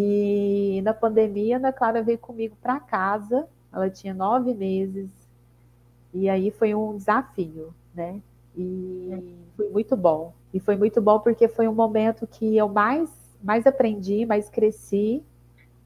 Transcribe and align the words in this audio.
E 0.00 0.80
na 0.82 0.94
pandemia, 0.94 1.56
Ana 1.56 1.72
Clara 1.72 2.00
veio 2.04 2.18
comigo 2.18 2.56
para 2.62 2.78
casa, 2.78 3.48
ela 3.72 3.90
tinha 3.90 4.14
nove 4.14 4.54
meses, 4.54 5.10
e 6.14 6.28
aí 6.28 6.52
foi 6.52 6.72
um 6.72 6.96
desafio, 6.96 7.74
né? 7.92 8.20
E 8.56 9.34
foi 9.56 9.68
muito 9.70 9.96
bom. 9.96 10.32
E 10.54 10.60
foi 10.60 10.76
muito 10.76 11.02
bom 11.02 11.18
porque 11.18 11.48
foi 11.48 11.66
um 11.66 11.74
momento 11.74 12.28
que 12.28 12.56
eu 12.56 12.68
mais, 12.68 13.10
mais 13.42 13.66
aprendi, 13.66 14.24
mais 14.24 14.48
cresci, 14.48 15.20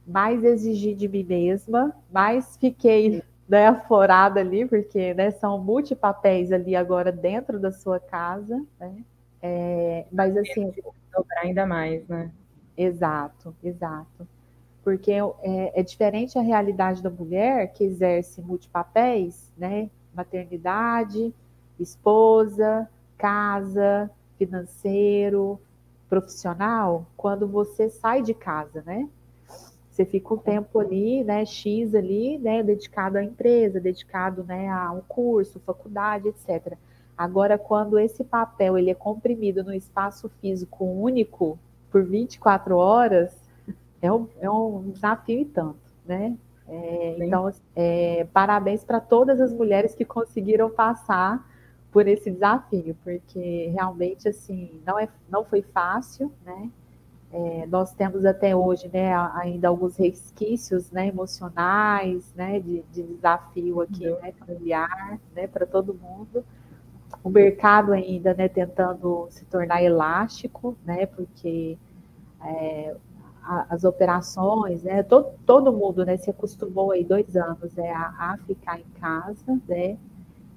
mais 0.07 0.45
exigi 0.45 0.95
de 0.95 1.09
mim 1.09 1.25
mesma, 1.25 1.97
mais 2.13 2.59
fiquei 2.59 3.23
né, 3.49 3.69
aflorada 3.69 4.41
ali, 4.41 4.67
porque 4.67 5.15
né, 5.15 5.31
são 5.31 5.59
multipapéis 5.59 6.53
ali 6.53 6.77
agora 6.77 7.11
dentro 7.11 7.59
da 7.59 7.73
sua 7.73 7.99
casa, 7.99 8.63
né? 8.79 8.95
É, 9.41 10.05
mas 10.13 10.37
assim. 10.37 10.71
Dobrar 11.15 11.41
ainda 11.43 11.67
mais, 11.67 12.07
né? 12.09 12.31
Exato, 12.77 13.54
exato. 13.62 14.27
Porque 14.82 15.12
é, 15.12 15.80
é, 15.80 15.82
diferente 15.82 16.38
a 16.38 16.42
realidade 16.42 17.02
da 17.02 17.10
mulher 17.10 17.73
que 17.73 17.84
exerce 17.84 18.41
multipapéis, 18.41 19.52
né? 19.56 19.88
Maternidade, 20.14 21.33
esposa, 21.78 22.88
casa, 23.16 24.11
financeiro, 24.37 25.61
profissional, 26.09 27.06
quando 27.16 27.47
você 27.47 27.88
sai 27.88 28.23
de 28.23 28.34
casa, 28.34 28.83
né? 28.84 29.09
Você 29.91 30.05
fica 30.05 30.34
um 30.34 30.39
tempo 30.39 30.78
ali, 30.78 31.23
né, 31.23 31.45
X 31.45 31.95
ali, 31.95 32.39
né, 32.39 32.62
dedicado 32.62 33.19
à 33.19 33.23
empresa, 33.23 33.78
dedicado, 33.78 34.42
né, 34.42 34.69
a 34.69 34.91
um 34.91 35.02
curso, 35.02 35.61
faculdade, 35.61 36.28
etc. 36.28 36.77
Agora, 37.16 37.59
quando 37.59 37.98
esse 37.98 38.25
papel 38.25 38.78
ele 38.78 38.91
é 38.91 38.95
comprimido 38.95 39.62
no 39.62 39.73
espaço 39.73 40.30
físico 40.41 40.84
único 40.84 41.59
por 41.92 42.02
24 42.02 42.77
horas, 42.77 43.37
é 44.00 44.10
um, 44.10 44.27
é 44.41 44.50
um 44.50 44.91
desafio 44.91 45.41
e 45.42 45.45
tanto, 45.45 45.78
né? 46.06 46.34
É, 46.66 47.16
então, 47.19 47.52
é, 47.77 48.27
parabéns 48.33 48.83
para 48.83 48.98
todas 48.98 49.41
as 49.41 49.53
mulheres 49.53 49.94
que 49.94 50.05
conseguiram 50.05 50.70
passar 50.70 51.47
por 51.92 52.08
esse 52.08 52.30
desafio, 52.30 52.97
porque 53.05 53.70
realmente 53.75 54.27
assim 54.27 54.80
não 54.86 54.98
é, 54.98 55.06
não 55.28 55.44
foi 55.44 55.61
fácil, 55.61 56.33
né? 56.44 56.70
É, 57.30 57.67
nós 57.67 57.92
temos 57.95 58.24
até 58.27 58.55
hoje, 58.55 58.91
né, 58.92 59.14
ainda 59.34 59.67
alguns 59.67 59.97
resquícios, 59.97 60.91
né, 60.91 61.08
emocionais, 61.08 62.30
né, 62.34 62.61
de, 62.61 62.83
de 62.92 63.02
desafio 63.02 63.80
aqui, 63.80 64.06
né, 64.06 64.33
familiar, 64.33 65.19
né, 65.34 65.47
para 65.47 65.64
todo 65.64 65.95
mundo 65.95 66.45
o 67.25 67.31
mercado 67.31 67.92
ainda 67.92 68.34
né, 68.34 68.48
tentando 68.48 69.28
se 69.31 69.45
tornar 69.45 69.83
elástico, 69.83 70.77
né, 70.84 71.06
porque 71.06 71.79
é, 72.45 72.97
a, 73.42 73.67
as 73.75 73.84
operações, 73.84 74.83
né, 74.83 75.03
todo, 75.03 75.29
todo 75.47 75.73
mundo 75.73 76.05
né, 76.05 76.17
se 76.17 76.31
acostumou 76.31 76.91
aí 76.91 77.05
dois 77.05 77.37
anos 77.37 77.75
né, 77.75 77.91
a, 77.91 78.33
a 78.33 78.39
ficar 78.39 78.81
em 78.81 79.01
casa, 79.01 79.61
né, 79.69 79.97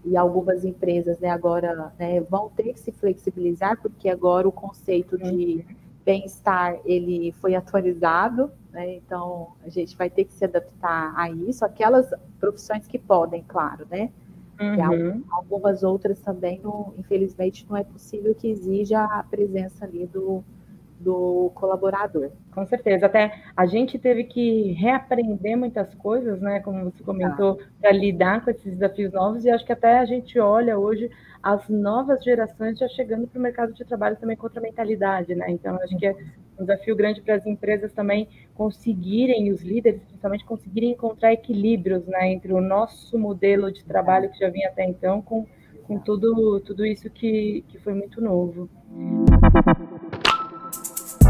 e 0.04 0.18
algumas 0.18 0.66
empresas 0.66 1.20
né, 1.20 1.30
agora 1.30 1.94
né, 2.00 2.22
vão 2.22 2.50
ter 2.50 2.74
que 2.74 2.80
se 2.80 2.92
flexibilizar, 2.92 3.80
porque 3.82 4.10
agora 4.10 4.48
o 4.48 4.52
conceito 4.52 5.18
de 5.18 5.66
bem-estar 6.04 6.80
ele 6.86 7.32
foi 7.34 7.56
atualizado, 7.56 8.52
né, 8.72 8.96
então 8.96 9.50
a 9.64 9.70
gente 9.70 9.96
vai 9.96 10.10
ter 10.10 10.26
que 10.26 10.34
se 10.34 10.46
adaptar 10.46 11.14
a 11.16 11.30
isso, 11.30 11.64
aquelas 11.64 12.12
profissões 12.40 12.88
que 12.88 12.98
podem, 12.98 13.44
claro, 13.48 13.86
né, 13.90 14.12
Uhum. 14.60 15.24
Algumas 15.32 15.84
outras 15.84 16.20
também, 16.20 16.60
não, 16.64 16.94
infelizmente, 16.98 17.66
não 17.70 17.76
é 17.76 17.84
possível 17.84 18.34
que 18.34 18.48
exija 18.48 19.04
a 19.04 19.24
presença 19.24 19.86
ali 19.86 20.06
do, 20.08 20.44
do 21.00 21.52
colaborador. 21.56 22.32
Com 22.54 22.66
certeza, 22.66 23.06
até 23.06 23.42
a 23.56 23.66
gente 23.66 24.00
teve 24.00 24.24
que 24.24 24.72
reaprender 24.74 25.58
muitas 25.58 25.94
coisas, 25.96 26.40
né? 26.40 26.60
Como 26.62 26.86
você 26.86 27.04
comentou, 27.04 27.60
ah. 27.62 27.66
para 27.82 27.92
lidar 27.92 28.44
com 28.44 28.50
esses 28.50 28.74
desafios 28.74 29.12
novos, 29.12 29.46
e 29.46 29.50
acho 29.50 29.66
que 29.66 29.74
até 29.74 30.00
a 30.00 30.06
gente 30.06 30.40
olha 30.40 30.78
hoje 30.78 31.10
as 31.44 31.70
novas 31.70 32.24
gerações 32.24 32.80
já 32.80 32.88
chegando 32.88 33.28
para 33.28 33.38
o 33.38 33.42
mercado 33.42 33.74
de 33.74 33.86
trabalho 33.86 34.16
também 34.16 34.36
com 34.36 34.46
outra 34.48 34.62
mentalidade, 34.62 35.36
né? 35.36 35.46
Então, 35.50 35.76
acho 35.82 35.96
que 35.98 36.08
é 36.08 36.16
um 36.58 36.64
desafio 36.64 36.96
grande 36.96 37.22
para 37.22 37.36
as 37.36 37.46
empresas 37.46 37.92
também 37.94 38.28
conseguirem, 38.56 39.52
os 39.52 39.62
líderes 39.62 40.02
principalmente, 40.02 40.46
conseguirem 40.46 40.92
encontrar 40.92 41.34
equilíbrios, 41.34 42.08
né? 42.08 42.32
Entre 42.32 42.54
o 42.54 42.62
nosso 42.62 43.20
modelo 43.20 43.72
de 43.72 43.84
trabalho 43.84 44.30
que 44.30 44.40
já 44.40 44.50
vinha 44.50 44.70
até 44.70 44.86
então 44.86 45.22
com, 45.22 45.46
com 45.84 46.00
tudo, 46.00 46.60
tudo 46.62 46.86
isso 46.86 47.10
que, 47.10 47.64
que 47.68 47.78
foi 47.80 47.94
muito 47.94 48.22
novo. 48.22 48.70